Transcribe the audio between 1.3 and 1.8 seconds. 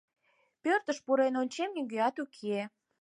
ончем—